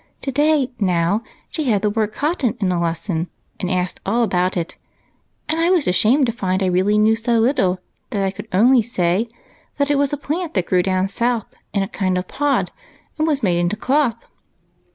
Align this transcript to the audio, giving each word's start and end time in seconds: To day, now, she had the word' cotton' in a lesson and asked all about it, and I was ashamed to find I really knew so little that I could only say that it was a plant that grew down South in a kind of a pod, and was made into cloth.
To 0.21 0.31
day, 0.31 0.71
now, 0.79 1.21
she 1.51 1.65
had 1.65 1.83
the 1.83 1.89
word' 1.91 2.11
cotton' 2.13 2.57
in 2.59 2.71
a 2.71 2.81
lesson 2.81 3.29
and 3.59 3.69
asked 3.69 4.01
all 4.03 4.23
about 4.23 4.57
it, 4.57 4.75
and 5.47 5.59
I 5.59 5.69
was 5.69 5.87
ashamed 5.87 6.25
to 6.25 6.31
find 6.31 6.63
I 6.63 6.69
really 6.69 6.97
knew 6.97 7.15
so 7.15 7.37
little 7.37 7.79
that 8.09 8.23
I 8.23 8.31
could 8.31 8.47
only 8.51 8.81
say 8.81 9.27
that 9.77 9.91
it 9.91 9.99
was 9.99 10.11
a 10.11 10.17
plant 10.17 10.55
that 10.55 10.65
grew 10.65 10.81
down 10.81 11.07
South 11.07 11.53
in 11.71 11.83
a 11.83 11.87
kind 11.87 12.17
of 12.17 12.23
a 12.25 12.27
pod, 12.27 12.71
and 13.19 13.27
was 13.27 13.43
made 13.43 13.59
into 13.59 13.75
cloth. 13.75 14.25